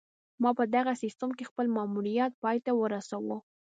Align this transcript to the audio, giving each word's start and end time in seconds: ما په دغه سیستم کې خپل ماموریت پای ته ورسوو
ما 0.41 0.51
په 0.59 0.63
دغه 0.75 0.93
سیستم 1.03 1.29
کې 1.37 1.49
خپل 1.49 1.65
ماموریت 1.77 2.31
پای 2.43 2.57
ته 2.65 2.71
ورسوو 2.75 3.37